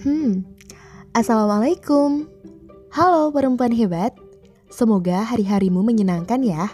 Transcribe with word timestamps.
Hmm, 0.00 0.48
Assalamualaikum. 1.12 2.24
Halo 2.88 3.28
perempuan 3.36 3.68
hebat. 3.68 4.16
Semoga 4.72 5.20
hari-harimu 5.28 5.84
menyenangkan 5.84 6.40
ya. 6.40 6.72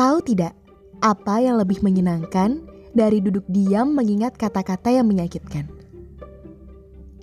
Tahu 0.00 0.24
tidak, 0.24 0.56
apa 1.04 1.44
yang 1.44 1.60
lebih 1.60 1.84
menyenangkan 1.84 2.64
dari 2.96 3.20
duduk 3.20 3.44
diam 3.52 3.92
mengingat 3.92 4.32
kata-kata 4.40 4.96
yang 4.96 5.12
menyakitkan? 5.12 5.68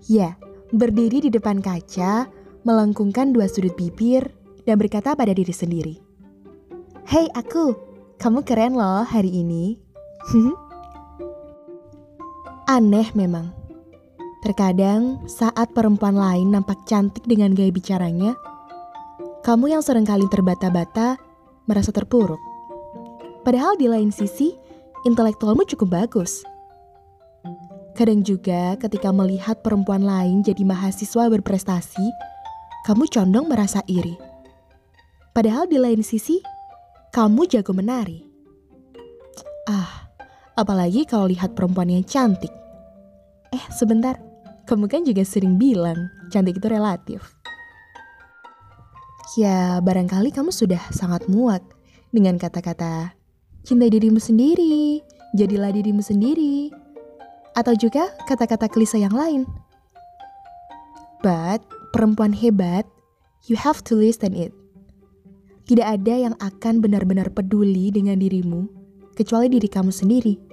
Ya, 0.05 0.38
berdiri 0.70 1.25
di 1.25 1.34
depan 1.34 1.57
kaca, 1.57 2.30
melengkungkan 2.62 3.34
dua 3.34 3.49
sudut 3.49 3.73
bibir, 3.73 4.30
dan 4.70 4.77
berkata 4.77 5.17
pada 5.17 5.34
diri 5.34 5.57
sendiri, 5.57 5.98
Hei 7.09 7.25
aku, 7.34 7.73
kamu 8.21 8.45
keren 8.45 8.77
loh 8.77 9.02
hari 9.02 9.41
ini. 9.41 9.81
Aneh 12.77 13.09
memang. 13.17 13.66
Terkadang 14.46 15.26
saat 15.26 15.73
perempuan 15.73 16.14
lain 16.14 16.54
nampak 16.54 16.86
cantik 16.86 17.26
dengan 17.26 17.58
gaya 17.58 17.73
bicaranya, 17.73 18.38
kamu 19.41 19.73
yang 19.73 19.82
sering 19.82 20.05
kali 20.05 20.27
terbata-bata 20.30 21.18
merasa 21.66 21.90
terpuruk. 21.90 22.40
Padahal 23.41 23.80
di 23.80 23.88
lain 23.88 24.12
sisi, 24.12 24.54
intelektualmu 25.08 25.63
cukup 25.66 26.04
bagus. 26.04 26.44
Kadang 27.96 28.22
juga 28.22 28.77
ketika 28.77 29.10
melihat 29.10 29.63
perempuan 29.66 30.05
lain 30.05 30.46
jadi 30.46 30.62
mahasiswa 30.68 31.32
berprestasi, 31.34 32.05
kamu 32.85 33.08
condong 33.08 33.48
merasa 33.49 33.82
iri. 33.90 34.20
Padahal 35.32 35.66
di 35.66 35.80
lain 35.80 36.04
sisi, 36.04 36.44
kamu 37.16 37.49
jago 37.49 37.72
menari. 37.72 38.22
Ah, 39.66 40.12
apalagi 40.60 41.08
kalau 41.08 41.32
lihat 41.32 41.55
perempuan 41.55 41.88
yang 41.88 42.04
cantik. 42.04 42.52
Eh, 43.55 43.63
sebentar. 43.72 44.26
Kamu 44.68 44.91
kan 44.91 45.07
juga 45.07 45.23
sering 45.23 45.55
bilang, 45.55 46.12
cantik 46.27 46.60
itu 46.60 46.68
relatif. 46.68 47.23
Ya, 49.40 49.79
barangkali 49.79 50.35
kamu 50.35 50.51
sudah 50.51 50.79
sangat 50.91 51.27
muak 51.32 51.63
dengan 52.12 52.35
kata-kata 52.35 53.15
cintai 53.68 53.91
dirimu 53.91 54.20
sendiri, 54.20 55.04
jadilah 55.35 55.76
dirimu 55.76 55.99
sendiri, 55.99 56.71
atau 57.55 57.76
juga 57.76 58.12
kata-kata 58.27 58.71
klise 58.71 58.95
yang 58.95 59.12
lain. 59.12 59.43
But, 61.20 61.63
perempuan 61.91 62.32
hebat, 62.32 62.88
you 63.51 63.60
have 63.60 63.84
to 63.91 63.95
listen 63.95 64.31
it. 64.31 64.56
Tidak 65.68 65.84
ada 65.84 66.31
yang 66.31 66.35
akan 66.40 66.79
benar-benar 66.79 67.35
peduli 67.35 67.91
dengan 67.91 68.23
dirimu 68.23 68.72
kecuali 69.19 69.51
diri 69.51 69.68
kamu 69.68 69.91
sendiri. 69.91 70.47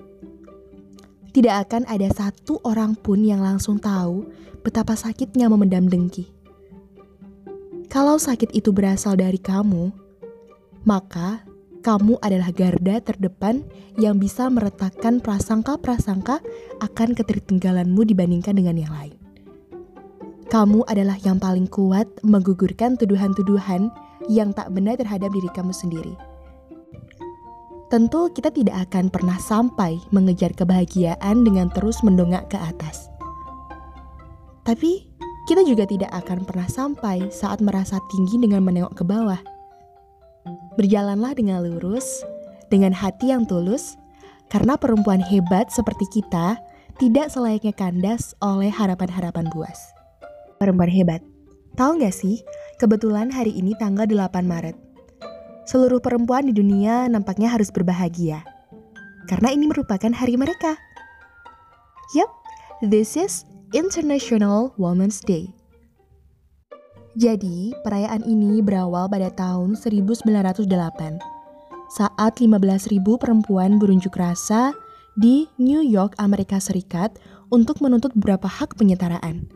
Tidak 1.35 1.51
akan 1.51 1.83
ada 1.91 2.07
satu 2.15 2.63
orang 2.63 2.95
pun 2.95 3.19
yang 3.27 3.43
langsung 3.43 3.83
tahu 3.83 4.23
betapa 4.63 4.95
sakitnya 4.95 5.51
memendam 5.51 5.91
dengki. 5.91 6.31
Kalau 7.91 8.23
sakit 8.23 8.55
itu 8.55 8.71
berasal 8.71 9.19
dari 9.19 9.43
kamu, 9.43 9.91
maka 10.87 11.43
kamu 11.83 12.23
adalah 12.23 12.55
garda 12.55 13.03
terdepan 13.03 13.67
yang 13.99 14.23
bisa 14.23 14.47
meretakkan 14.47 15.19
prasangka-prasangka 15.19 16.39
akan 16.79 17.19
ketertinggalanmu 17.19 18.07
dibandingkan 18.07 18.55
dengan 18.55 18.79
yang 18.79 18.95
lain. 18.95 19.19
Kamu 20.55 20.87
adalah 20.87 21.19
yang 21.27 21.43
paling 21.43 21.67
kuat 21.67 22.07
menggugurkan 22.23 22.95
tuduhan-tuduhan 22.95 23.91
yang 24.31 24.55
tak 24.55 24.71
benar 24.71 25.03
terhadap 25.03 25.35
diri 25.35 25.51
kamu 25.51 25.75
sendiri. 25.75 26.15
Tentu 27.93 28.33
kita 28.33 28.49
tidak 28.51 28.89
akan 28.91 29.13
pernah 29.13 29.37
sampai 29.37 30.01
mengejar 30.11 30.53
kebahagiaan 30.57 31.45
dengan 31.45 31.69
terus 31.71 32.01
mendongak 32.01 32.49
ke 32.49 32.59
atas. 32.59 33.13
Tapi 34.65 35.05
kita 35.45 35.61
juga 35.69 35.85
tidak 35.85 36.09
akan 36.13 36.49
pernah 36.49 36.65
sampai 36.65 37.29
saat 37.29 37.61
merasa 37.61 38.01
tinggi 38.09 38.41
dengan 38.41 38.65
menengok 38.65 38.97
ke 38.97 39.05
bawah. 39.05 39.41
Berjalanlah 40.81 41.37
dengan 41.37 41.61
lurus, 41.63 42.25
dengan 42.73 42.97
hati 42.97 43.31
yang 43.31 43.45
tulus, 43.45 43.95
karena 44.49 44.81
perempuan 44.81 45.21
hebat 45.21 45.69
seperti 45.69 46.09
kita 46.09 46.57
tidak 46.97 47.29
selayaknya 47.29 47.77
kandas 47.77 48.33
oleh 48.41 48.73
harapan-harapan 48.73 49.47
buas. 49.53 49.93
Perempuan 50.57 50.89
hebat, 50.89 51.21
tahu 51.77 52.01
gak 52.01 52.17
sih 52.17 52.41
Kebetulan 52.75 53.31
hari 53.31 53.55
ini 53.55 53.79
tanggal 53.79 54.03
8 54.03 54.43
Maret. 54.51 54.84
Seluruh 55.65 56.01
perempuan 56.01 56.45
di 56.45 56.53
dunia 56.53 57.09
nampaknya 57.09 57.49
harus 57.49 57.73
berbahagia. 57.73 58.45
Karena 59.25 59.49
ini 59.53 59.65
merupakan 59.65 60.13
hari 60.13 60.37
mereka. 60.37 60.77
Yup, 62.13 62.29
this 62.85 63.17
is 63.17 63.49
International 63.73 64.77
Women's 64.77 65.25
Day. 65.25 65.49
Jadi, 67.17 67.73
perayaan 67.81 68.27
ini 68.27 68.61
berawal 68.61 69.09
pada 69.09 69.31
tahun 69.33 69.79
1908 69.79 71.35
saat 71.95 72.43
15.000 72.43 73.01
perempuan 73.23 73.79
berunjuk 73.79 74.19
rasa 74.19 74.75
di 75.15 75.47
New 75.63 75.79
York, 75.79 76.19
Amerika 76.19 76.59
Serikat 76.59 77.15
untuk 77.55 77.79
menuntut 77.79 78.11
beberapa 78.19 78.51
hak 78.51 78.75
penyetaraan. 78.75 79.47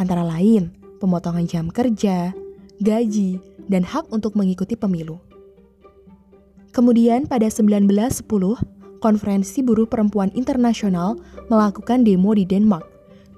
Antara 0.00 0.24
lain, 0.24 0.72
pemotongan 1.04 1.44
jam 1.44 1.68
kerja, 1.68 2.32
gaji, 2.80 3.36
dan 3.68 3.84
hak 3.84 4.08
untuk 4.08 4.40
mengikuti 4.40 4.72
pemilu. 4.72 5.20
Kemudian 6.76 7.24
pada 7.24 7.48
1910, 7.48 8.20
Konferensi 9.00 9.64
Buruh 9.64 9.88
Perempuan 9.88 10.28
Internasional 10.36 11.16
melakukan 11.48 12.04
demo 12.04 12.36
di 12.36 12.44
Denmark 12.44 12.84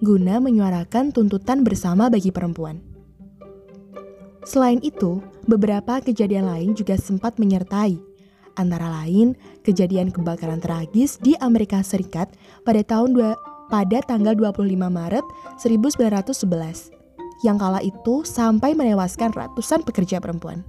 guna 0.02 0.42
menyuarakan 0.42 1.10
tuntutan 1.14 1.62
bersama 1.62 2.10
bagi 2.10 2.34
perempuan. 2.34 2.82
Selain 4.46 4.82
itu, 4.82 5.22
beberapa 5.46 6.02
kejadian 6.02 6.50
lain 6.50 6.70
juga 6.74 6.94
sempat 6.98 7.38
menyertai, 7.38 7.98
antara 8.58 8.90
lain 9.02 9.34
kejadian 9.66 10.10
kebakaran 10.14 10.62
tragis 10.62 11.18
di 11.22 11.34
Amerika 11.42 11.82
Serikat 11.82 12.30
pada 12.62 12.82
tahun 12.82 13.14
dua, 13.14 13.38
pada 13.70 14.02
tanggal 14.06 14.34
25 14.34 14.66
Maret 14.86 15.26
1911 15.62 16.94
yang 17.46 17.54
kala 17.54 17.78
itu 17.86 18.26
sampai 18.26 18.74
menewaskan 18.74 19.30
ratusan 19.30 19.86
pekerja 19.86 20.18
perempuan. 20.18 20.66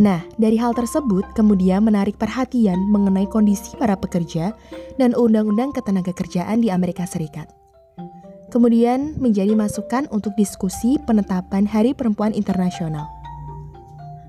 Nah, 0.00 0.24
dari 0.40 0.56
hal 0.56 0.72
tersebut 0.72 1.36
kemudian 1.36 1.84
menarik 1.84 2.16
perhatian 2.16 2.80
mengenai 2.88 3.28
kondisi 3.28 3.76
para 3.76 3.92
pekerja 3.92 4.56
dan 4.96 5.12
undang-undang 5.12 5.68
ketenagakerjaan 5.76 6.64
di 6.64 6.72
Amerika 6.72 7.04
Serikat. 7.04 7.52
Kemudian 8.48 9.16
menjadi 9.20 9.52
masukan 9.52 10.08
untuk 10.08 10.32
diskusi 10.36 10.96
penetapan 11.04 11.68
Hari 11.68 11.92
Perempuan 11.92 12.32
Internasional. 12.32 13.08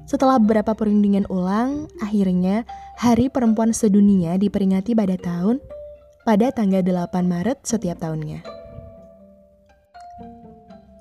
Setelah 0.04 0.36
beberapa 0.36 0.76
perundingan 0.76 1.28
ulang, 1.32 1.88
akhirnya 2.04 2.68
Hari 3.00 3.32
Perempuan 3.32 3.72
Sedunia 3.72 4.36
diperingati 4.36 4.92
pada 4.92 5.16
tahun 5.16 5.64
pada 6.28 6.52
tanggal 6.56 6.84
8 6.84 7.24
Maret 7.24 7.64
setiap 7.68 8.00
tahunnya. 8.00 8.53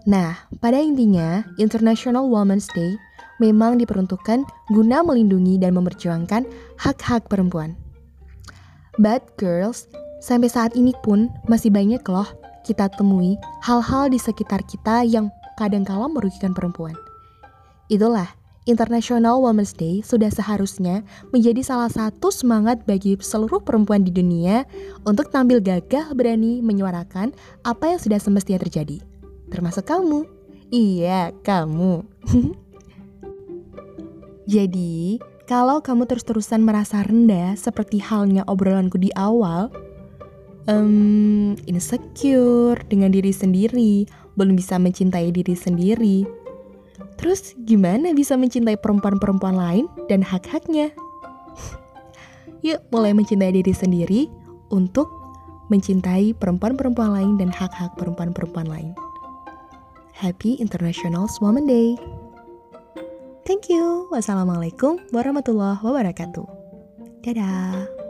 Nah, 0.02 0.34
pada 0.58 0.82
intinya, 0.82 1.46
International 1.62 2.26
Women's 2.26 2.66
Day 2.74 2.98
memang 3.38 3.78
diperuntukkan 3.78 4.42
guna 4.74 4.98
melindungi 5.06 5.62
dan 5.62 5.78
memperjuangkan 5.78 6.42
hak-hak 6.78 7.30
perempuan. 7.30 7.78
But 8.98 9.38
girls, 9.38 9.86
sampai 10.18 10.50
saat 10.50 10.74
ini 10.74 10.90
pun 11.06 11.30
masih 11.46 11.70
banyak 11.70 12.02
loh 12.10 12.26
kita 12.66 12.90
temui 12.94 13.38
hal-hal 13.62 14.10
di 14.10 14.18
sekitar 14.18 14.62
kita 14.66 15.06
yang 15.06 15.30
kadang-kala 15.58 16.10
merugikan 16.10 16.54
perempuan. 16.54 16.94
Itulah, 17.90 18.30
International 18.62 19.42
Women's 19.42 19.74
Day 19.74 20.06
sudah 20.06 20.30
seharusnya 20.30 21.02
menjadi 21.34 21.66
salah 21.66 21.90
satu 21.90 22.30
semangat 22.30 22.86
bagi 22.86 23.18
seluruh 23.18 23.58
perempuan 23.58 24.06
di 24.06 24.14
dunia 24.14 24.62
untuk 25.02 25.34
tampil 25.34 25.58
gagah 25.58 26.14
berani 26.14 26.62
menyuarakan 26.62 27.34
apa 27.66 27.84
yang 27.90 27.98
sudah 27.98 28.22
semestinya 28.22 28.62
terjadi 28.62 29.11
termasuk 29.52 29.84
kamu. 29.84 30.24
Iya, 30.72 31.36
kamu. 31.44 32.00
Jadi, 34.48 35.20
kalau 35.44 35.84
kamu 35.84 36.08
terus-terusan 36.08 36.64
merasa 36.64 37.04
rendah 37.04 37.54
seperti 37.60 38.00
halnya 38.00 38.42
obrolanku 38.48 38.96
di 38.96 39.12
awal, 39.12 39.68
um, 40.64 41.54
insecure 41.68 42.80
dengan 42.88 43.12
diri 43.12 43.30
sendiri, 43.30 44.08
belum 44.34 44.56
bisa 44.56 44.80
mencintai 44.80 45.28
diri 45.28 45.52
sendiri, 45.52 46.24
terus 47.20 47.52
gimana 47.68 48.16
bisa 48.16 48.34
mencintai 48.34 48.80
perempuan-perempuan 48.80 49.54
lain 49.54 49.84
dan 50.08 50.24
hak-haknya? 50.24 50.90
Yuk, 52.66 52.80
mulai 52.88 53.12
mencintai 53.12 53.52
diri 53.52 53.74
sendiri 53.76 54.20
untuk 54.72 55.10
mencintai 55.68 56.34
perempuan-perempuan 56.36 57.12
lain 57.12 57.32
dan 57.36 57.52
hak-hak 57.52 57.94
perempuan-perempuan 58.00 58.68
lain. 58.68 58.92
Happy 60.12 60.60
International 60.60 61.26
Women 61.40 61.66
Day. 61.66 61.96
Thank 63.42 63.72
you. 63.72 64.06
Wassalamualaikum 64.12 65.10
warahmatullahi 65.10 65.82
wabarakatuh. 65.82 66.46
Dadah. 67.26 68.01